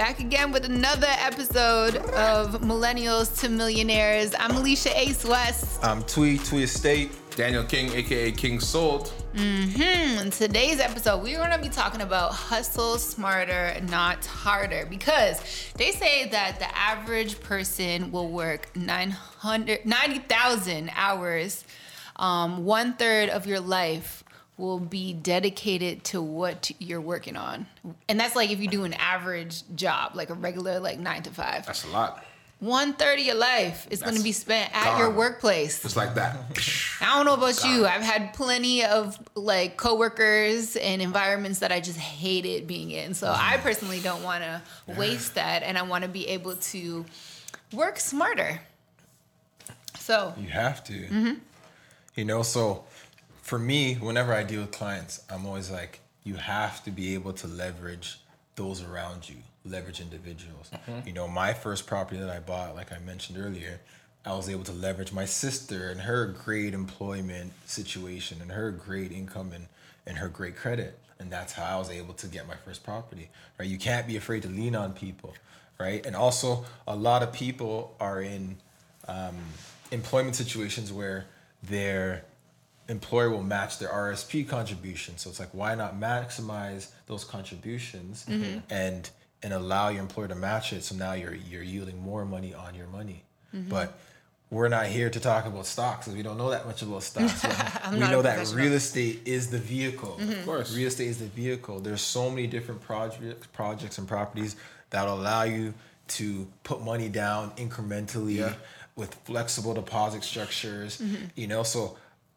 [0.00, 4.34] back again with another episode of Millennials to Millionaires.
[4.38, 5.78] I'm Alicia Ace West.
[5.84, 7.12] I'm Twee, Twee Estate.
[7.36, 9.12] Daniel King, aka King Sold.
[9.34, 10.22] Mm-hmm.
[10.22, 15.38] In today's episode, we're going to be talking about hustle smarter, not harder, because
[15.76, 21.62] they say that the average person will work 900, 90,000 hours.
[22.16, 24.24] Um, one third of your life
[24.60, 27.66] will be dedicated to what you're working on.
[28.08, 31.30] And that's like if you do an average job, like a regular, like nine to
[31.30, 31.66] five.
[31.66, 32.24] That's a lot.
[32.60, 35.80] One third of your life is going to be spent at your workplace.
[35.80, 36.36] Just like that.
[37.00, 37.86] I don't know about you.
[37.86, 43.14] I've had plenty of like coworkers and environments that I just hated being in.
[43.14, 47.06] So I personally don't want to waste that and I want to be able to
[47.72, 48.60] work smarter.
[49.98, 50.92] So, You have to.
[50.92, 51.34] Mm-hmm.
[52.16, 52.84] You know, so
[53.50, 57.32] for me, whenever I deal with clients, I'm always like, you have to be able
[57.32, 58.20] to leverage
[58.54, 60.70] those around you, leverage individuals.
[61.04, 63.80] You know, my first property that I bought, like I mentioned earlier,
[64.24, 69.10] I was able to leverage my sister and her great employment situation and her great
[69.10, 69.66] income and,
[70.06, 70.96] and her great credit.
[71.18, 73.30] And that's how I was able to get my first property.
[73.58, 73.68] Right?
[73.68, 75.34] You can't be afraid to lean on people,
[75.76, 76.06] right?
[76.06, 78.58] And also a lot of people are in
[79.08, 79.34] um,
[79.90, 81.26] employment situations where
[81.64, 82.24] their
[82.90, 85.16] employer will match their RSP contribution.
[85.16, 88.58] So it's like, why not maximize those contributions mm-hmm.
[88.68, 89.08] and
[89.42, 90.82] and allow your employer to match it?
[90.84, 93.24] So now you're you're yielding more money on your money.
[93.54, 93.70] Mm-hmm.
[93.70, 93.98] But
[94.50, 97.44] we're not here to talk about stocks because we don't know that much about stocks.
[97.92, 100.18] we know that real estate is the vehicle.
[100.20, 100.32] Mm-hmm.
[100.32, 100.76] Of course.
[100.76, 101.78] real estate is the vehicle.
[101.80, 104.56] There's so many different projects, projects and properties
[104.90, 105.72] that allow you
[106.08, 108.54] to put money down incrementally Yeah.
[108.96, 111.00] with flexible deposit structures.
[111.36, 111.96] You know, so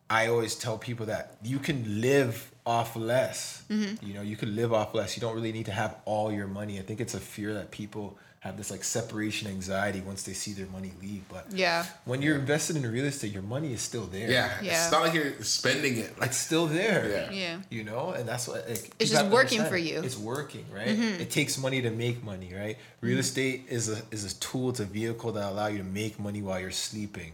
[0.10, 3.64] I always tell people that you can live off less.
[3.70, 4.06] Mm-hmm.
[4.06, 5.18] You know, you can live off less.
[5.18, 6.80] You don't really need to have all your money.
[6.80, 10.52] I think it's a fear that people have this like separation anxiety once they see
[10.52, 11.24] their money leave.
[11.30, 11.86] But Yeah.
[12.04, 14.30] when you're invested in real estate, your money is still there.
[14.30, 14.52] Yeah.
[14.62, 14.84] Yeah.
[14.84, 16.20] It's not like you're spending it.
[16.20, 17.10] Like It's still there.
[17.10, 17.32] Yeah.
[17.32, 17.58] Yeah.
[17.70, 19.96] You know, and that's what like, It's just working for you.
[19.96, 20.06] Mm-hmm.
[20.06, 20.90] It's working, right?
[20.90, 21.22] Mm-hmm.
[21.22, 22.78] It takes money to make money, right?
[23.00, 23.20] Real mm-hmm.
[23.22, 26.42] estate is a is a tool, it's a vehicle that allow you to make money
[26.42, 27.32] while you're sleeping,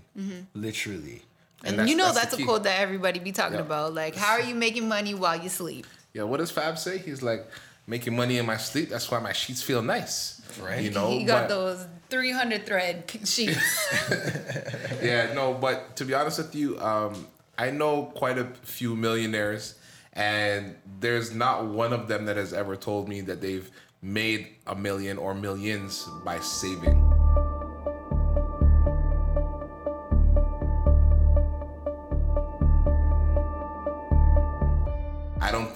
[0.53, 1.23] literally.
[1.63, 3.61] And, that's- you know that's that's, a quote that everybody be talking Yeah.
[3.65, 3.93] about.
[3.93, 5.85] Like, how are you making money while you sleep?
[6.13, 6.97] Yeah, what does Fab say?
[6.97, 7.45] He's like
[7.87, 8.89] making money in my sleep.
[8.89, 10.41] That's why my sheets feel nice.
[10.61, 10.81] Right.
[10.81, 13.87] You know, he got but- those 300 thread sheets.
[15.01, 17.27] yeah, no, but to be honest with you, um,
[17.57, 19.75] I know quite a few millionaires,
[20.13, 23.69] and there's not one of them that has ever told me that they've
[24.01, 27.08] made a million or millions by saving.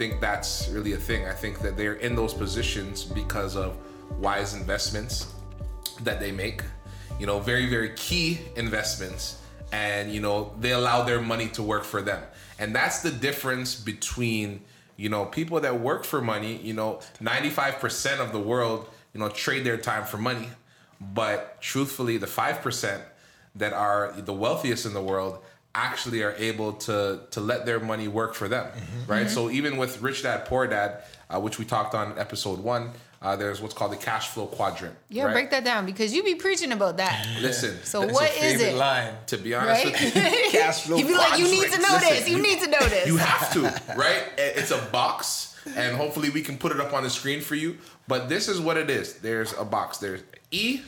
[0.08, 1.26] Think that's really a thing.
[1.28, 3.78] I think that they're in those positions because of
[4.20, 5.34] wise investments
[6.02, 6.62] that they make.
[7.20, 9.40] You know, very, very key investments.
[9.72, 12.22] And, you know, they allow their money to work for them.
[12.60, 14.60] And that's the difference between,
[14.98, 19.30] you know, people that work for money, you know, 95% of the world, you know,
[19.30, 20.50] trade their time for money.
[21.00, 23.02] But truthfully, the 5%
[23.56, 25.40] that are the wealthiest in the world
[25.76, 28.68] actually are able to to let their money work for them
[29.08, 31.02] right so even with rich dad poor dad
[31.34, 32.92] uh, which we talked on episode one
[33.24, 35.34] uh, there's what's called the cash flow quadrant Yeah, right?
[35.34, 37.26] break that down because you be preaching about that.
[37.42, 38.76] listen So th- what a is it?
[38.76, 39.14] line.
[39.28, 39.94] to be honest Right?
[39.94, 42.30] with you Cash flow you be like, you need to know Listen, this.
[42.30, 43.08] You need to know this.
[43.08, 43.62] You have to,
[43.96, 44.24] right?
[44.38, 47.78] It's a box, and hopefully we can put it up on the screen for you.
[48.10, 49.14] But this is what it is.
[49.20, 50.00] There's a box.
[50.00, 50.82] There's E,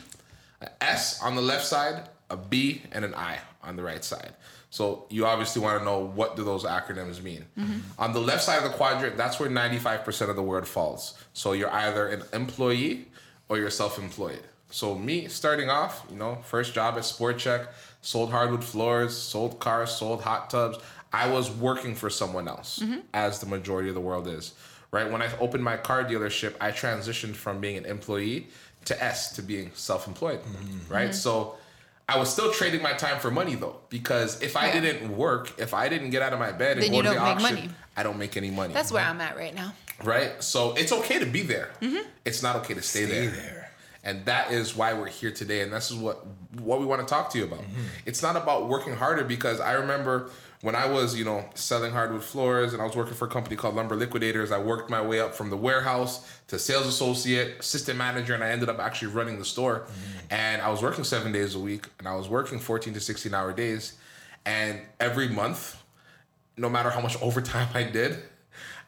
[0.60, 4.32] a S on the left side, a B, and an I on the right side.
[4.70, 7.46] So you obviously want to know what do those acronyms mean.
[7.58, 7.78] Mm-hmm.
[7.98, 11.22] On the left side of the quadrant, that's where 95% of the word falls.
[11.32, 13.06] So you're either an employee
[13.48, 14.42] or you're self-employed.
[14.70, 17.68] So me starting off, you know, first job at Sport Chek,
[18.02, 20.78] sold hardwood floors, sold cars, sold hot tubs.
[21.12, 22.98] I was working for someone else, mm-hmm.
[23.14, 24.54] as the majority of the world is.
[24.90, 25.10] Right?
[25.10, 28.48] When I opened my car dealership, I transitioned from being an employee
[28.86, 30.40] to S to being self-employed.
[30.42, 30.92] Mm-hmm.
[30.92, 31.14] Right?
[31.14, 31.56] So
[32.08, 34.80] I was still trading my time for money though, because if I Yeah.
[34.80, 37.14] didn't work, if I didn't get out of my bed and Then go to the
[37.16, 37.70] don't auction, money.
[37.96, 38.72] I don't make any money.
[38.74, 39.74] That's where I'm at right now.
[40.04, 40.42] right?
[40.42, 41.70] So it's okay to be there.
[41.80, 42.06] Mm-hmm.
[42.24, 43.30] It's not okay to stay, Stay there.
[43.30, 43.65] there.
[44.06, 46.24] And that is why we're here today, and this is what
[46.60, 47.60] what we want to talk to you about.
[47.60, 47.82] Mm-hmm.
[48.06, 50.30] It's not about working harder because I remember
[50.62, 53.56] when I was, you know, selling hardwood floors and I was working for a company
[53.56, 57.98] called Lumber Liquidators, I worked my way up from the warehouse to sales associate, assistant
[57.98, 59.80] manager, and I ended up actually running the store.
[59.80, 60.18] Mm-hmm.
[60.30, 63.34] And I was working seven days a week and I was working 14 to 16
[63.34, 63.98] hour days.
[64.44, 65.82] And every month,
[66.56, 68.18] no matter how much overtime I did,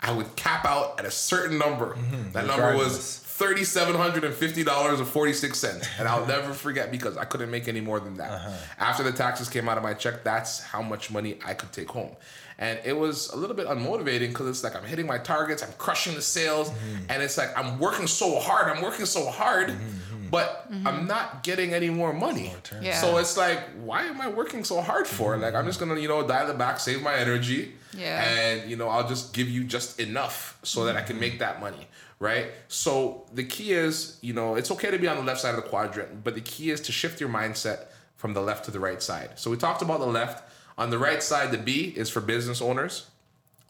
[0.00, 1.94] I would cap out at a certain number.
[1.94, 2.32] Mm-hmm.
[2.32, 3.72] That number was Regardless.
[3.72, 7.50] thirty-seven hundred and fifty dollars and forty-six cents, and I'll never forget because I couldn't
[7.50, 8.30] make any more than that.
[8.30, 8.50] Uh-huh.
[8.78, 11.88] After the taxes came out of my check, that's how much money I could take
[11.90, 12.16] home,
[12.58, 15.72] and it was a little bit unmotivating because it's like I'm hitting my targets, I'm
[15.78, 17.10] crushing the sales, Mm-hmm.
[17.10, 21.42] and it's like I'm working so hard, I'm working so hard, Mm-hmm, but I'm not
[21.42, 22.52] getting any more money.
[22.82, 23.00] Yeah.
[23.00, 25.36] So it's like, why am I working so hard for?
[25.38, 28.22] Like I'm just gonna, you know, dial it back, save my energy, Yeah.
[28.22, 31.60] and you know, I'll just give you just enough so that I can make that
[31.60, 31.86] money,
[32.18, 32.50] right?
[32.68, 35.62] So the key is, you know, it's okay to be on the left side of
[35.62, 37.86] the quadrant, but the key is to shift your mindset
[38.16, 39.30] from the left to the right side.
[39.36, 40.44] So we talked about the left.
[40.76, 43.06] On the right side, the B is for business owners.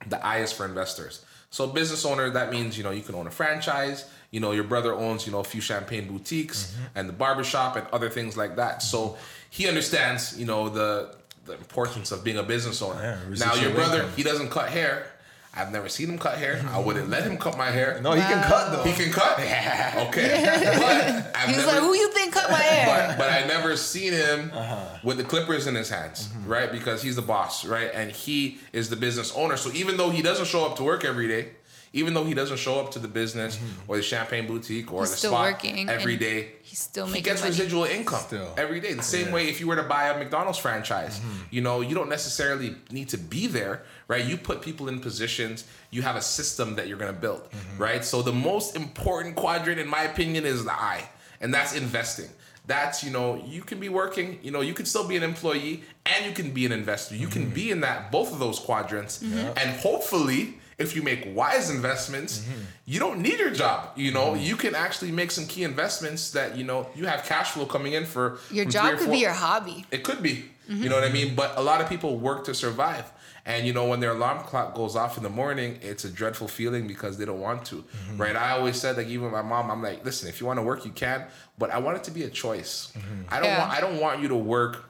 [0.09, 1.25] The I is for investors.
[1.51, 4.09] So business owner, that means, you know, you can own a franchise.
[4.31, 6.99] You know, your brother owns, you know, a few champagne boutiques Mm-hmm.
[6.99, 8.83] and the barbershop and other things like that.
[8.83, 9.17] So
[9.49, 11.15] he understands, you know, the
[11.49, 13.01] the importance of being a business owner.
[13.03, 14.13] Yeah, now your brother, income.
[14.17, 15.07] he doesn't cut hair.
[15.55, 16.63] I've never seen him cut hair.
[16.71, 17.99] I wouldn't let him cut my hair.
[18.01, 18.85] No, he can cut though.
[18.85, 19.39] He can cut?
[20.09, 20.43] Okay.
[20.79, 23.47] But I've He was never, like, "Who you think cut my hair?" but, but I
[23.47, 24.99] never seen him Uh-huh.
[25.03, 26.49] with the clippers in his hands, Mm-hmm.
[26.49, 26.71] right?
[26.71, 27.91] Because he's the boss, right?
[27.93, 29.57] And he is the business owner.
[29.57, 31.49] So even though he doesn't show up to work every day,
[31.93, 33.91] even though he doesn't show up to the business Mm-hmm.
[33.91, 37.07] or the champagne boutique or He's the still spot working every and day, he's still
[37.07, 37.51] he gets money.
[37.51, 38.55] residual income Still.
[38.59, 38.93] every day.
[38.95, 39.35] The same Yeah.
[39.35, 41.43] way if you were to buy a McDonald's franchise, Mm-hmm.
[41.51, 44.25] you know, you don't necessarily need to be there, right?
[44.25, 47.83] You put people in positions, you have a system that you're going to build, Mm-hmm.
[47.83, 48.05] right?
[48.05, 51.09] So the most important quadrant, in my opinion, is the I,
[51.41, 52.29] and that's investing.
[52.67, 55.85] That's, you know, you can be working, you know, you can still be an employee
[56.05, 57.15] and you can be an investor.
[57.17, 57.33] You Mm-hmm.
[57.45, 59.23] can be in that, both of those quadrants.
[59.23, 62.61] And hopefully, if you make wise investments, Mm-hmm.
[62.87, 63.91] you don't need your job.
[63.97, 64.43] You know, mm-hmm.
[64.43, 67.93] you can actually make some key investments that, you know, you have cash flow coming
[67.95, 69.85] in for Your job or could four- be your hobby.
[69.91, 70.45] it could be.
[70.69, 71.15] You know what I mm-hmm.
[71.15, 71.35] mean?
[71.35, 73.11] But a lot of people work to survive.
[73.47, 76.47] And you know, when their alarm clock goes off in the morning, it's a dreadful
[76.47, 77.77] feeling because they don't want to.
[77.77, 78.19] Mm-hmm.
[78.19, 78.37] Right?
[78.37, 80.85] I always said like even my mom, I'm like, listen, if you want to work,
[80.85, 81.25] you can,
[81.57, 82.93] but I want it to be a choice.
[83.31, 83.61] I don't Yeah.
[83.61, 84.85] want I don't want you to work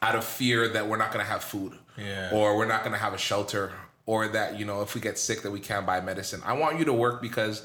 [0.00, 1.72] out of fear that we're not gonna have food.
[1.98, 2.30] Yeah.
[2.32, 3.72] Or we're not gonna have a shelter.
[4.06, 6.42] Or that, you know, if we get sick that we can't buy medicine.
[6.44, 7.64] I want you to work because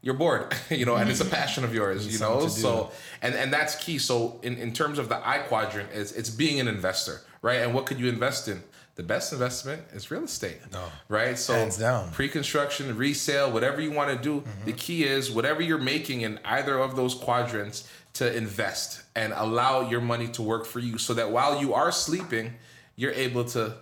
[0.00, 2.40] you're bored, you know, and it's a passion of yours, you know.
[2.40, 2.60] something to do.
[2.62, 2.90] So
[3.20, 3.98] and and that's key.
[3.98, 7.60] So in, in terms of the I quadrant, is it's being an investor, right?
[7.60, 8.62] And what could you invest in?
[8.94, 10.84] The best investment is real estate, No.
[11.08, 11.38] right?
[11.38, 12.10] So Hands down.
[12.10, 14.40] pre-construction, resale, whatever you want to do.
[14.42, 14.64] Mm-hmm.
[14.66, 19.88] The key is whatever you're making in either of those quadrants to invest and allow
[19.88, 22.54] your money to work for you, so that while you are sleeping,
[22.96, 23.74] you're able to.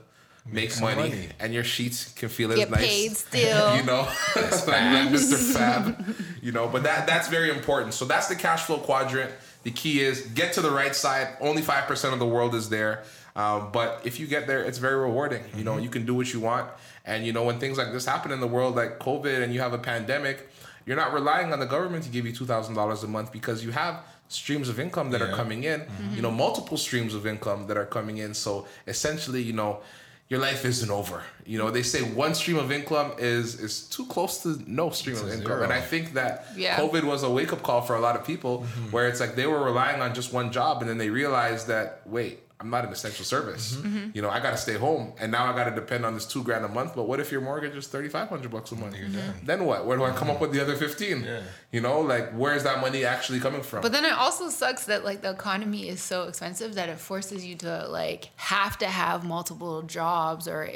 [0.46, 1.28] Make, some money, money.
[1.38, 3.76] and your sheets can feel as Get nice paid still.
[3.76, 5.36] you know, like, like Mr.
[5.54, 6.66] Fab, you know.
[6.66, 7.94] But that that's very important.
[7.94, 9.30] So that's the cash flow quadrant.
[9.62, 11.36] The key is get to the right side.
[11.40, 13.04] Only five percent of the world is there,
[13.36, 15.44] um, but if you get there, it's very rewarding.
[15.56, 16.68] You know, you can do what you want,
[17.04, 19.60] and you know when things like this happen in the world, like COVID, and you
[19.60, 20.48] have a pandemic,
[20.86, 23.62] you're not relying on the government to give you two thousand dollars a month because
[23.62, 25.84] you have streams of income that are coming in.
[26.14, 28.32] You know, multiple streams of income that are coming in.
[28.34, 29.80] So essentially, you know
[30.30, 31.22] your life isn't over.
[31.44, 35.16] You know, they say one stream of income is is too close to no stream
[35.16, 35.46] It's of income.
[35.46, 35.62] zero.
[35.64, 36.76] And I think that Yeah.
[36.78, 38.90] COVID was a wake up call for a lot of people Mm-hmm.
[38.92, 41.86] where it's like they were relying on just one job and then they realized that
[42.06, 43.74] wait, I'm not an essential service.
[43.74, 43.88] Mm-hmm.
[43.88, 44.10] mm-hmm.
[44.12, 46.26] You know, I got to stay home and now I got to depend on this
[46.26, 48.94] 2 grand a month, but what if your mortgage is 3500 bucks a month?
[48.94, 49.46] Mm-hmm.
[49.46, 49.86] Then what?
[49.86, 50.42] Where do I come up mm-hmm.
[50.42, 51.22] with the other 15?
[51.22, 51.40] Yeah.
[51.72, 53.80] You know, like where's that money actually coming from?
[53.80, 57.44] But then it also sucks that like the economy is so expensive that it forces
[57.44, 60.68] you to like have to have multiple jobs or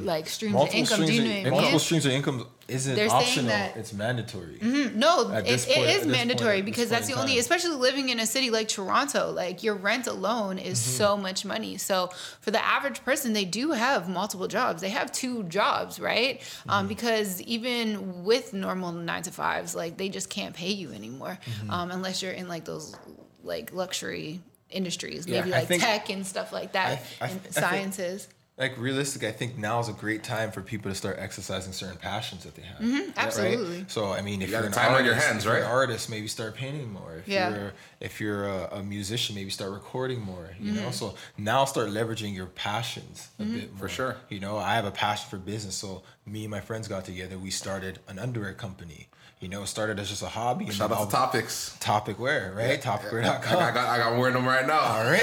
[0.00, 1.04] like streams of income.
[1.04, 1.50] Do you know of, what I mean?
[1.50, 3.48] multiple streams of income isn't They're saying optional.
[3.50, 4.58] that- it's mandatory.
[4.94, 7.76] No, At it, it point- at is this point- mandatory because that's the only, especially
[7.76, 10.96] living in a city like Toronto, like your rent alone is Mm-hmm.
[10.96, 11.76] so much money.
[11.76, 14.80] So for the average person, they do have multiple jobs.
[14.80, 16.40] They have two jobs, right?
[16.40, 16.70] Mm-hmm.
[16.70, 21.38] Um, because even with normal nine to fives, like they just can't pay you anymore
[21.44, 21.70] Mm-hmm.
[21.70, 22.94] um, unless you're in like those
[23.42, 24.40] like luxury
[24.70, 28.26] industries, maybe I like think- tech and stuff like that, I- I- and sciences.
[28.56, 31.96] Like realistic, I think now is a great time for people to start exercising certain
[31.96, 32.78] passions that they have.
[32.78, 33.84] Mm-hmm, absolutely.
[33.88, 35.44] So I mean, if got you are an the time on artist, your hands, if
[35.46, 35.62] you're right?
[35.64, 37.16] an artist, maybe start painting more.
[37.16, 37.50] If Yeah.
[37.50, 40.50] you're if you're a, a musician, maybe start recording more.
[40.60, 40.82] You Mm-hmm.
[40.84, 43.80] know, so now start leveraging your passions a bit more.
[43.80, 44.16] For sure.
[44.28, 47.36] You know, I have a passion for business, so me and my friends got together.
[47.38, 49.08] We started an underwear company.
[49.40, 50.66] You know, it started as just a hobby.
[50.66, 51.76] and Shout out to all- Topics.
[51.80, 52.70] Topic wear, right?
[52.70, 53.58] I, Topicwear.com.
[53.58, 54.78] I got I got wearing them right now.
[54.78, 55.20] All right.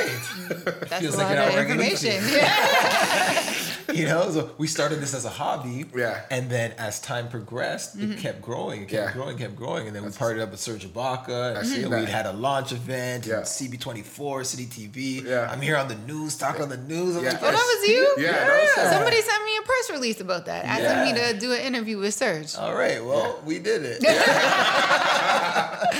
[0.89, 2.21] That's Feels a lot you're of information.
[2.29, 3.07] Yeah.
[3.93, 5.85] you know, so we started this as a hobby.
[5.95, 6.21] Yeah.
[6.31, 8.11] And then as time progressed, Mm-hmm.
[8.13, 9.13] it kept growing, it kept Yeah.
[9.13, 9.87] growing, kept growing.
[9.87, 11.57] And then we partnered up with Serge Ibaka.
[11.57, 13.41] And seen you know, we'd had a launch event, Yeah.
[13.41, 15.23] CP24, City TV.
[15.27, 15.49] Yeah.
[15.51, 17.15] I'm here on the news, talking on the news.
[17.17, 17.31] I'm Yeah.
[17.31, 18.15] like, Oh, that was you?
[18.17, 18.91] Yeah, that was.
[18.91, 21.05] Somebody sent me a press release about that, asking Yeah.
[21.27, 22.55] me to do an interview with Serge.
[22.55, 24.01] all right, well, we did it.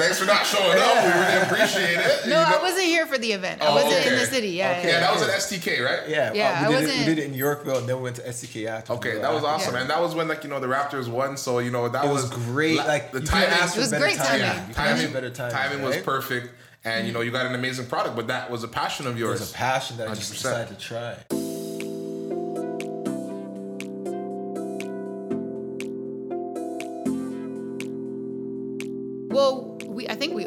[0.00, 1.04] Thanks for not showing up.
[1.04, 2.26] We really appreciate it.
[2.26, 3.60] No, You know- I wasn't here for the event.
[3.62, 4.10] I Oh, wasn't in okay.
[4.18, 4.48] the city.
[4.48, 4.88] Yeah, Okay.
[4.88, 4.94] yeah.
[4.94, 6.08] Yeah, that was at STK, right?
[6.08, 7.96] Yeah, Yeah, uh, I we, did it, wasn't- we did it in Yorkville, and then
[7.98, 8.94] we went to STK after.
[8.94, 9.80] Okay, that was awesome, Yeah.
[9.82, 12.08] and that was when like you know the Raptors won, so you know that It
[12.10, 12.78] was great.
[12.78, 14.16] Like the you timing, It was great timing.
[14.16, 14.40] timing.
[14.40, 15.52] yeah, You couldn't ask for timing, better timing.
[15.54, 16.48] timing was perfect,
[16.84, 19.40] and you know you got an amazing product, but that was a passion of yours.
[19.40, 21.14] It was a passion that I just decided to try.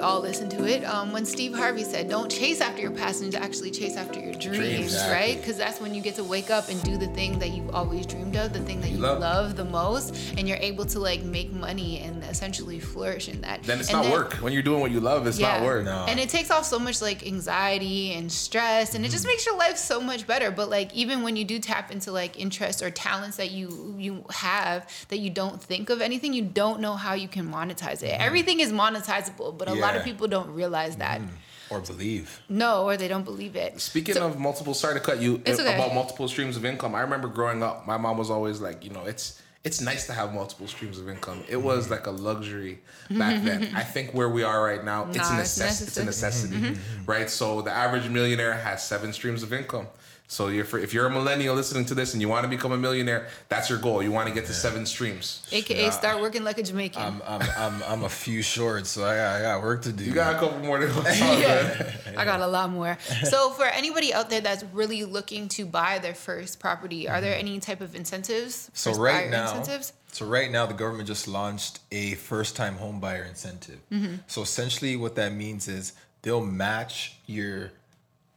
[0.04, 3.72] All listened to it um, when Steve Harvey said, "Don't chase after your passions, actually
[3.72, 5.14] chase after your dreams." Dreams, exactly.
[5.16, 5.38] Right?
[5.38, 8.06] Because that's when you get to wake up and do the thing that you've always
[8.06, 9.20] dreamed of, the thing that you, love.
[9.20, 9.56] love.
[9.56, 13.64] the most, and you're able to like make money and essentially flourish in that.
[13.64, 14.34] then it's And not work.
[14.36, 15.86] When you're doing what you love, it's not work.
[15.86, 16.06] No.
[16.08, 19.14] And it takes off so much like anxiety and stress and it Mm-hmm.
[19.14, 20.50] just makes your life so much better.
[20.50, 24.26] But like even when you do tap into like interests or talents that you you
[24.32, 28.20] have that you don't think of anything, you don't know how you can monetize it.
[28.20, 30.12] Everything is monetizable, but a lot of Mm-hmm.
[30.12, 31.22] People don't realize that.
[31.70, 32.42] Or believe.
[32.50, 33.80] No, or they don't believe it.
[33.82, 35.74] Speaking So- of multiple, sorry to cut you It's okay.
[35.76, 36.94] about multiple streams of income.
[36.94, 40.14] I remember growing up, my mom was always like, you know, it's it's nice to
[40.14, 41.42] have multiple streams of income.
[41.48, 43.72] It was like a luxury back then.
[43.76, 45.88] I think where we are right now, it's a Nah, it's necessity.
[45.88, 47.30] It's a necessity, right?
[47.30, 49.88] So the average millionaire has seven streams of income.
[50.34, 52.72] So you're for, if you're a millennial listening to this and you want to become
[52.72, 54.02] a millionaire, that's your goal.
[54.02, 55.48] You want to get to seven streams.
[55.52, 57.00] AKA start working like a Jamaican.
[57.00, 60.04] I'm, I'm, I'm, I'm a few short, so I got, I got work to do.
[60.04, 61.04] You got a couple more to go.
[61.06, 62.18] It's all.
[62.18, 62.98] I got a lot more.
[63.26, 67.34] So for anybody out there that's really looking to buy their first property, are there
[67.34, 67.48] mm-hmm.
[67.48, 68.72] any type of incentives?
[68.74, 69.94] So right now, incentives?
[70.14, 73.80] so right now the government just launched a first-time home buyer incentive.
[73.92, 74.16] Mm-hmm.
[74.26, 77.72] So essentially, what that means is they'll match your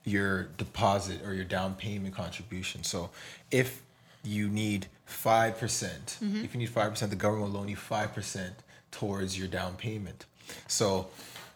[0.07, 2.83] your deposit or your down payment contribution.
[2.85, 3.11] So
[3.51, 3.83] if
[4.23, 6.45] you need five percent, mm-hmm.
[6.45, 8.55] if you need five percent, the government will loan you five percent
[8.91, 10.25] towards your down payment.
[10.69, 11.09] So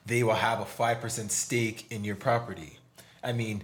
[0.05, 2.79] they will have a five percent stake in your property.
[3.23, 3.63] I mean,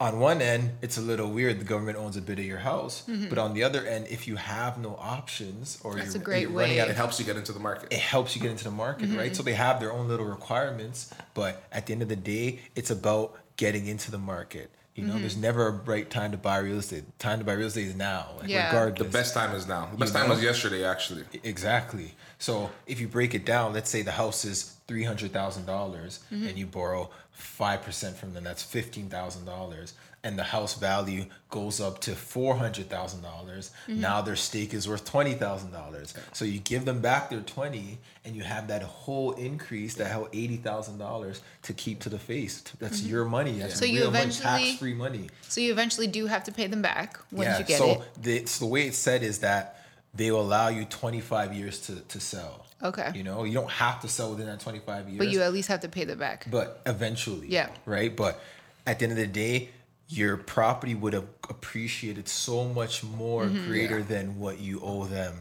[0.00, 1.60] on one end, it's a little weird.
[1.60, 3.28] The government owns a bit of your house, mm-hmm.
[3.28, 6.42] but on the other end, if you have no options or That's you're, a great
[6.42, 6.80] you're running way.
[6.80, 7.92] out It helps you get into the market.
[7.92, 9.26] it helps you get into the market, right?
[9.26, 9.34] Mm-hmm.
[9.34, 12.90] So they have their own little requirements, but at the end of the day, it's
[12.90, 14.70] about getting into the market.
[14.94, 15.42] You know, there's mm-hmm.
[15.42, 17.04] never a right time to buy real estate.
[17.20, 18.66] Time to buy real estate is now, like, Yeah.
[18.66, 19.06] regardless.
[19.06, 19.86] The best time is now.
[19.92, 20.34] The best You time know?
[20.34, 21.22] was yesterday, actually.
[21.44, 22.16] Exactly.
[22.40, 26.18] So if you break it down, let's say the house is three hundred thousand dollars,
[26.32, 26.48] mm-hmm.
[26.48, 28.42] and you borrow five percent from them.
[28.42, 29.94] That's fifteen thousand dollars,
[30.24, 33.70] and the house value goes up to four hundred thousand dollars.
[33.86, 34.00] Mm-hmm.
[34.00, 36.14] Now their stake is worth twenty thousand dollars.
[36.32, 40.28] So you give them back their twenty, and you have that whole increase, that whole
[40.32, 42.62] eighty thousand dollars to keep to the face.
[42.78, 43.10] That's mm-hmm.
[43.10, 43.52] your money.
[43.58, 45.30] That's So you eventually- tax-free money.
[45.42, 48.22] So you eventually do have to pay them back once you get so it.
[48.22, 49.78] The, so the way it's said is that
[50.14, 52.66] they will allow you 25 years to, to sell.
[52.82, 53.10] Okay.
[53.14, 55.18] You know, you don't have to sell within that 25 years.
[55.18, 56.46] But you at least have to pay them back.
[56.50, 57.48] but eventually.
[57.48, 57.70] Yeah.
[57.86, 58.14] Right?
[58.14, 58.40] But
[58.86, 59.70] at the end of the day,
[60.08, 63.66] your property would have appreciated so much more Mm-hmm.
[63.68, 65.34] greater than what you owe them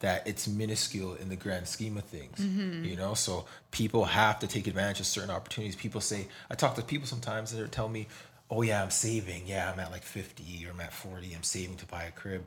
[0.00, 2.38] that it's minuscule in the grand scheme of things.
[2.38, 2.84] Mm-hmm.
[2.84, 5.76] You know, so people have to take advantage of certain opportunities.
[5.76, 8.08] People say, I talk to people sometimes that are telling me,
[8.50, 9.42] oh yeah, I'm saving.
[9.46, 11.32] Yeah, I'm at like 50 or I'm at 40.
[11.34, 12.46] I'm saving to buy a crib.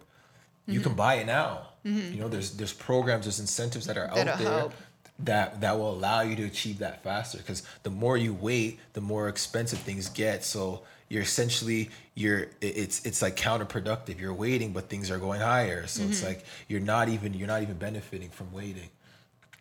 [0.67, 0.84] You Mm-hmm.
[0.84, 1.67] can buy it now.
[1.84, 4.74] You know, there's there's programs, there's incentives that are That'll out there help.
[5.20, 9.01] that that will allow you to achieve that faster because the more you wait the
[9.01, 14.19] more expensive things get so you're essentially you're it's it's like counterproductive.
[14.19, 15.85] You're waiting but things are going higher.
[15.88, 16.27] So it's Mm-hmm.
[16.27, 18.89] like you're not even you're not even benefiting from waiting.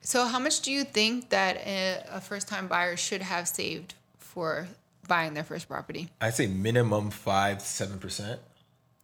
[0.00, 3.94] So how much do you think that a, a first time buyer should have saved
[4.18, 4.68] for
[5.08, 6.08] buying their first property?
[6.20, 8.40] I'd say minimum five seven percent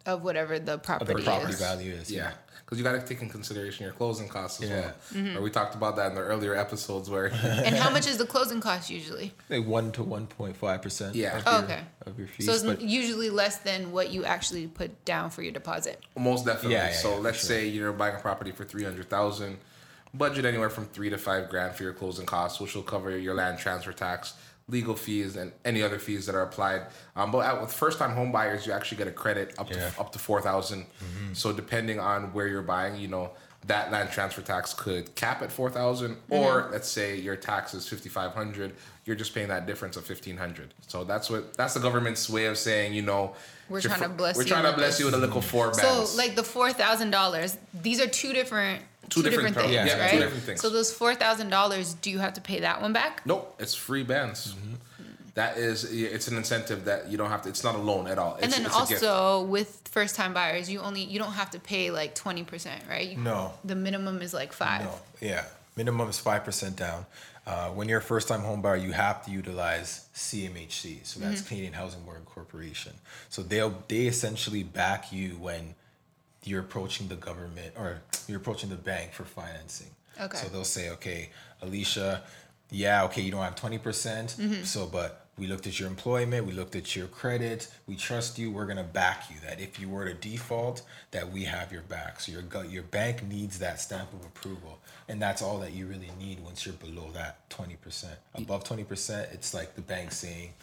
[0.05, 1.59] of whatever the property, the property is?
[1.59, 2.31] value is Yeah,
[2.65, 4.79] because you got to take in consideration your closing costs as Yeah.
[4.81, 4.93] well.
[5.13, 5.37] Mm-hmm.
[5.37, 8.25] Or we talked about that in the earlier episodes where And how much is the
[8.25, 9.33] closing cost usually?
[9.49, 11.37] like 1 to 1.5 percent Yeah.
[11.37, 11.81] of, Oh, your, okay.
[12.05, 15.41] of your fees So it's but usually less than what you actually put down for
[15.43, 16.01] your deposit.
[16.17, 16.73] most definitely.
[16.73, 17.47] Yeah, yeah, so yeah, let's sure.
[17.47, 19.57] say you're buying a property for three hundred thousand,
[20.13, 23.33] budget anywhere from three to five grand for your closing costs, which will cover your
[23.33, 24.33] land transfer tax,
[24.67, 26.87] legal fees, and any other fees that are applied.
[27.15, 29.89] Um, but at, with first time home buyers, you actually get a credit up Yeah.
[29.89, 30.83] to up to four thousand.
[30.85, 31.33] Mm-hmm.
[31.33, 33.31] So depending on where you're buying, you know.
[33.67, 36.33] That land transfer tax could cap at 4000 Mm-hmm.
[36.33, 38.73] or let's say your tax is 5500
[39.05, 42.57] you're just paying that difference of 1500 so that's what that's the government's way of
[42.57, 43.35] saying you know
[43.69, 44.99] We're trying to fo- bless we're you trying to bless this.
[44.99, 48.83] you with a little four So like the four thousand dollars, these are two different
[49.09, 50.11] Two different things, yeah, right?
[50.11, 50.61] two different things.
[50.61, 53.25] So those four thousand dollars, do you have to pay that one back?
[53.25, 54.55] nope it's free bands
[55.35, 58.17] That is it's an incentive that you don't have to it's not a loan at
[58.19, 61.59] all it's, and then also with first time buyers, you only you don't have to
[61.59, 63.07] pay like twenty percent, right?
[63.09, 63.53] You, No.
[63.63, 64.83] The minimum is like five.
[64.83, 65.45] No, yeah.
[65.77, 67.05] Minimum is five percent down.
[67.47, 71.47] Uh, when you're a first-time home buyer, you have to utilize CMHC, so that's Mm-hmm.
[71.47, 72.93] Canadian Housing Mortgage Corporation.
[73.29, 75.73] So they'll they essentially back you when
[76.43, 79.87] you're approaching the government or you're approaching the bank for financing.
[80.19, 80.37] Okay.
[80.37, 81.29] So they'll say, okay,
[81.61, 82.21] Alicia,
[82.71, 84.35] yeah, okay, you don't have twenty percent.
[84.39, 84.63] Mm-hmm.
[84.63, 88.51] So, but we looked at your employment, we looked at your credit, we trust you.
[88.51, 89.37] We're gonna back you.
[89.47, 92.19] That if you were to default, that we have your back.
[92.19, 95.85] So your gut, your bank needs that stamp of approval, and that's all that you
[95.87, 98.15] really need once you're below that twenty percent.
[98.35, 100.53] Above twenty percent, it's like the bank saying.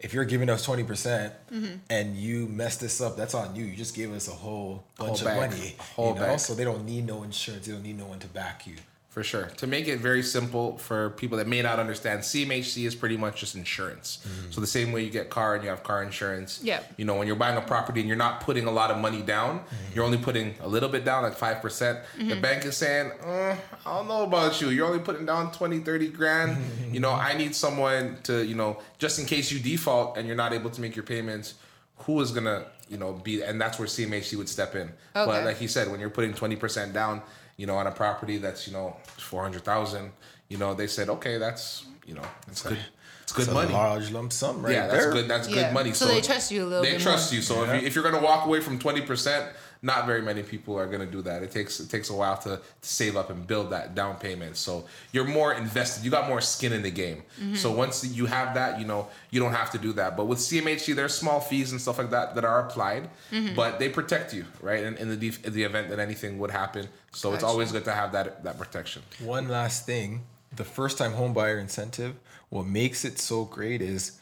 [0.00, 1.74] If you're giving us twenty percent Mm-hmm.
[1.88, 3.64] and you mess this up, that's on you.
[3.64, 5.50] You just gave us a whole bunch Whole of bag.
[5.52, 6.26] money, A whole you know.
[6.26, 6.40] bag.
[6.40, 7.66] So they don't need no insurance.
[7.66, 8.74] They don't need no one to back you.
[9.12, 9.44] For sure.
[9.58, 13.40] To make it very simple for people that may not understand, CMHC is pretty much
[13.40, 14.20] just insurance.
[14.26, 14.52] Mm-hmm.
[14.52, 16.60] So the same way you get car and you have car insurance.
[16.62, 16.80] Yeah.
[16.96, 19.20] You know, when you're buying a property and you're not putting a lot of money
[19.20, 19.94] down, mm-hmm.
[19.94, 21.60] you're only putting a little bit down, like 5%.
[21.60, 22.40] percent The mm-hmm.
[22.40, 23.54] bank is saying, uh,
[23.84, 24.70] I don't know about you.
[24.70, 26.56] You're only putting down 20, 30 grand.
[26.90, 30.36] you know, I need someone to, you know, just in case you default and you're
[30.36, 31.52] not able to make your payments,
[31.98, 34.92] who is going to, you know, be, and that's where CMHC would step in.
[35.14, 37.22] But like he said, when you're putting 20% down,
[37.56, 40.12] you know, on a property that's, you know, 400,000,
[40.48, 42.78] you know, they said, okay, that's, you know, it's good.
[43.22, 43.70] It's good It's money.
[43.72, 45.12] a large lump sum, right yeah, that's there.
[45.12, 45.28] good.
[45.28, 45.54] That's Yeah.
[45.68, 45.92] good money.
[45.94, 46.90] So they trust you a little bit.
[46.90, 47.36] They bit trust more.
[47.36, 47.42] you.
[47.42, 49.48] So if, you, if you're going to walk away from 20%,
[49.84, 51.42] not very many people are going to do that.
[51.42, 54.56] It takes it takes a while to, to save up and build that down payment.
[54.56, 56.04] So you're more invested.
[56.04, 57.24] You got more skin in the game.
[57.40, 57.56] Mm-hmm.
[57.56, 60.16] So once you have that, you know, you don't have to do that.
[60.16, 63.54] But with CMHC, there's small fees and stuff like that that are applied, Mm-hmm.
[63.56, 64.84] but they protect you, right?
[64.84, 66.86] In, in the def- in the event that anything would happen.
[67.12, 69.02] So it's always good to have that that protection.
[69.18, 70.22] One last thing,
[70.54, 72.14] the first time home buyer incentive,
[72.50, 74.18] what makes it so great is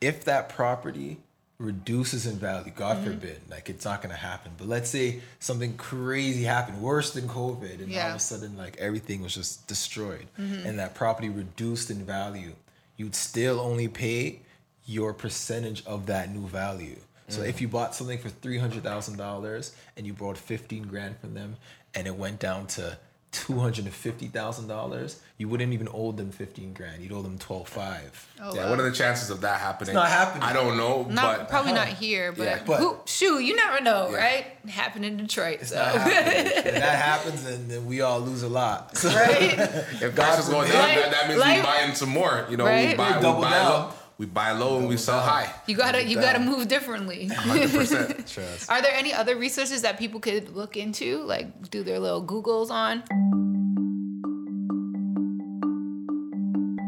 [0.00, 1.18] if that property
[1.58, 3.06] reduces in value, God mm-hmm.
[3.06, 4.52] forbid, like it's not gonna happen.
[4.56, 8.76] But let's say something crazy happened, worse than COVID, and all of a sudden like
[8.76, 10.66] everything was just destroyed mm-hmm.
[10.66, 12.52] and that property reduced in value,
[12.96, 14.40] you'd still only pay
[14.86, 16.96] your percentage of that new value.
[17.30, 17.60] So if mm.
[17.62, 21.56] you bought something for three hundred thousand dollars and you bought fifteen grand from them,
[21.94, 22.96] and it went down to
[23.30, 27.02] two hundred and fifty thousand dollars, you wouldn't even owe them fifteen grand.
[27.02, 28.26] You'd owe them twelve five.
[28.40, 28.70] Oh, yeah, wow.
[28.70, 29.90] what are the chances of that happening?
[29.90, 30.42] It's not happening.
[30.44, 32.62] I don't know, Not but probably not here, but, Yeah.
[32.66, 34.16] But- who, shoot, you never know, Yeah.
[34.16, 34.46] right?
[34.64, 36.52] It happened in Detroit, so happening.
[36.56, 38.96] if that happens, and then we all lose a lot.
[38.96, 39.58] So right?
[39.58, 41.04] If prices go down, forbid.
[41.04, 42.46] that, that means Like- we buying some more.
[42.50, 43.92] You know, we buy, we Double buy down.
[44.18, 45.52] Low, we buy low and we sell high.
[45.66, 47.26] You gotta you gotta move differently.
[47.32, 48.26] Hundred percent.
[48.26, 48.70] Trust.
[48.70, 52.70] Are there any other resources that people could look into, like do their little Googles
[52.70, 53.02] on?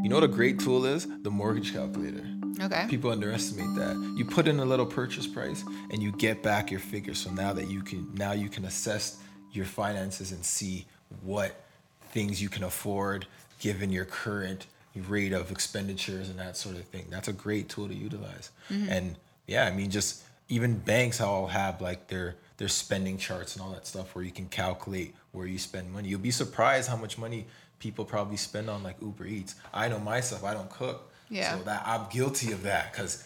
[0.03, 1.07] You know what a great tool is?
[1.23, 2.25] The mortgage calculator.
[2.61, 2.87] Okay.
[2.89, 4.15] People underestimate that.
[4.19, 7.15] You put in a little purchase price and you get back your figure.
[7.15, 9.19] So now that you can now you can assess
[9.53, 10.87] your finances and see
[11.23, 11.65] what
[12.11, 13.27] things you can afford
[13.61, 17.07] given your current rate of expenditures and that sort of thing.
[17.11, 18.51] That's a great tool to utilize.
[18.71, 18.89] Mm-hmm.
[18.89, 23.65] And yeah, I mean just even banks all have like their their spending charts and
[23.65, 26.09] all that stuff where you can calculate where you spend money.
[26.09, 27.47] You'll be surprised how much money
[27.79, 29.55] people probably spend on like Uber Eats.
[29.73, 31.11] I know myself, I don't cook.
[31.31, 31.57] Yeah.
[31.57, 33.25] So that I'm guilty of that because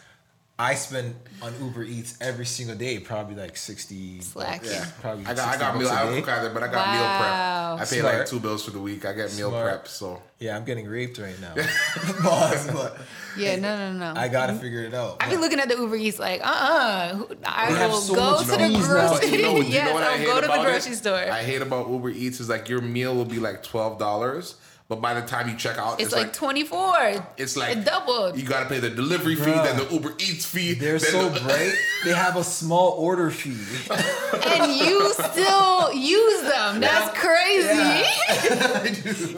[0.57, 4.21] I spend on Uber Eats every single day, probably like sixty.
[4.21, 4.71] Slacking.
[4.71, 5.89] bucks, Probably I got, I got meal.
[5.89, 6.21] bucks a I don't day.
[6.21, 7.81] cook either, but I got meal prep.
[7.81, 9.05] I pay like two bills for the week.
[9.05, 9.89] I get meal prep.
[9.89, 11.55] So Yeah, I'm getting raped right now,
[12.23, 12.71] boss.
[12.71, 12.99] But
[13.37, 14.21] Yeah, no, no, no.
[14.21, 15.17] I gotta figure it out.
[15.21, 18.15] I've been looking at the Uber Eats like, uh, uh I They have will so
[18.15, 19.29] go to the grocery.
[19.29, 20.97] But you know, you yes, I I'll go to the grocery it?
[20.97, 21.17] store.
[21.19, 24.55] I hate about Uber Eats is like your meal will be like twelve dollars,
[24.89, 27.27] but by the time you check out, it's, like, 24.
[27.39, 28.37] it's like it doubled.
[28.37, 29.65] You gotta pay the delivery fee, Bruh.
[29.65, 30.75] then the Uber Eats fee.
[30.75, 31.73] They're so the- bright.
[32.05, 33.57] They have a small order fee.
[33.91, 36.79] and you still use them.
[36.81, 38.05] That's crazy.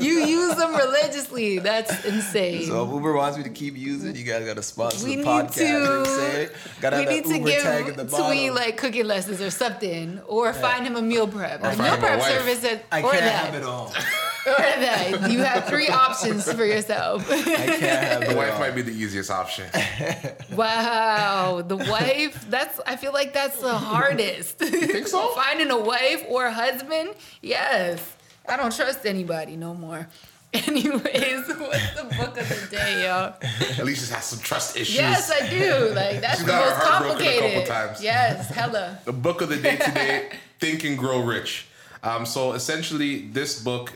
[0.05, 1.61] you use them religiously.
[1.61, 2.65] That's insane.
[2.67, 5.27] So if Uber wants me to keep using, you guys gotta sponsor we the need
[5.27, 5.61] podcast.
[5.61, 6.51] you know to?
[6.81, 8.27] Gotta we need to Uber tag at the give bottom.
[8.37, 11.61] Twee like cooking lessons or something, or find him a meal prep.
[11.61, 12.29] a find meal him a prep wife.
[12.33, 13.93] service that, I or can't that, have it all.
[14.47, 15.31] or that.
[15.31, 17.31] You have three options for yourself.
[17.31, 18.61] I can't have The wife all.
[18.61, 19.67] might be the easiest option.
[20.55, 22.47] wow, the wife.
[22.49, 24.61] That's I feel like that's the hardest.
[24.61, 25.29] You think so?
[25.35, 27.11] Finding a wife or a husband.
[27.43, 28.01] Yes.
[28.49, 30.09] I don't trust anybody no more.
[30.55, 33.35] Anyways, what's the book of the day, yo?
[33.79, 34.95] At least it has some trust issues.
[34.95, 35.93] Yes, I do.
[35.95, 37.67] Like that's She's the got her most heart broken a couple complicated.
[37.67, 38.03] times.
[38.03, 38.99] Yes, hella.
[39.05, 40.29] The book of the day today,
[40.61, 41.67] Think and Grow Rich.
[42.03, 43.93] Um, so essentially, this book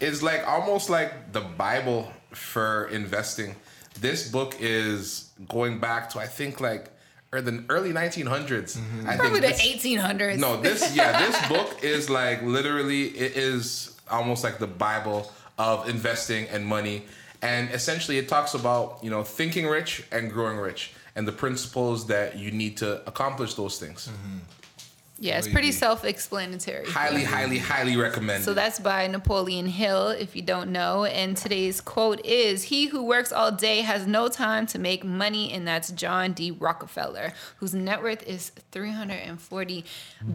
[0.00, 3.54] is like almost like the Bible for investing.
[4.00, 6.90] This book is going back to I think like
[7.32, 8.76] or the early 1900s.
[8.76, 9.18] I mm-hmm.
[9.18, 10.38] Probably the think this- 1800s.
[10.38, 15.88] No, this yeah, this book is like literally it is almost like the Bible of
[15.88, 17.04] investing and money.
[17.42, 22.06] And essentially it talks about, you know, thinking rich and growing rich and the principles
[22.06, 24.08] that you need to accomplish those things.
[24.08, 24.38] Mm-hmm.
[25.18, 26.86] Yeah, it's pretty self-explanatory.
[26.86, 28.44] Highly, highly, highly recommended.
[28.44, 31.04] So that's by Napoleon Hill, if you don't know.
[31.04, 35.52] And today's quote is He who works all day has no time to make money.
[35.52, 36.50] And that's John D.
[36.50, 39.84] Rockefeller, whose net worth is 340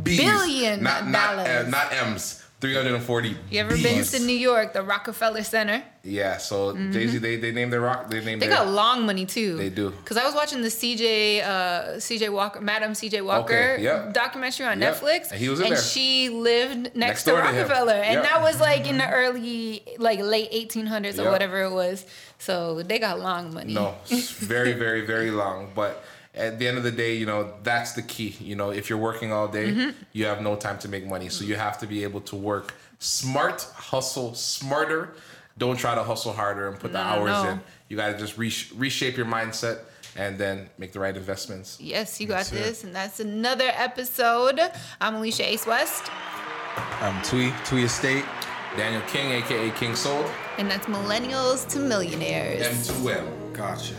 [0.04, 1.72] B's, billion not, not, uh, dollars.
[1.72, 2.44] not M's.
[2.62, 5.84] 340 you ever been to New York, the Rockefeller Center?
[6.04, 8.10] Yeah, so Jay-Z, they, they named their rock.
[8.10, 9.58] They named They their, got long money too.
[9.58, 9.92] They do.
[10.06, 14.14] Cause I was watching the CJ uh, CJ Walker, Madam CJ Walker Okay, yep.
[14.14, 14.96] documentary on Yep.
[14.96, 15.82] Netflix, And he was in and there.
[15.82, 17.56] she lived next, Next to door to him.
[17.68, 18.24] Rockefeller, and Yep.
[18.24, 22.06] that was like in the early, like late 1800s or whatever it was.
[22.38, 23.74] So they got long money.
[23.74, 25.72] No, very, very, very long.
[25.76, 28.36] But at the end of the day, you know, that's the key.
[28.40, 29.90] You know, if you're working all day, Mm-hmm.
[30.14, 31.30] you have no time to make money.
[31.30, 35.14] So you have to be able to work smart, hustle smarter.
[35.58, 37.50] Don't try to hustle harder and put the hours no.
[37.50, 37.62] in.
[37.90, 39.80] You got to just resh reshape your mindset
[40.16, 41.78] and then make the right investments.
[41.80, 42.56] Yes, you got That's it.
[42.56, 44.60] this, and that's another episode.
[45.00, 46.10] I'm Alicia Ace West,
[47.02, 48.26] I'm Tui, Tui Estate.
[48.78, 50.26] Daniel King, aka King Sold,
[50.58, 52.88] and that's Millennials to Millionaires.
[52.88, 53.52] M2M.
[53.54, 53.94] Gotcha.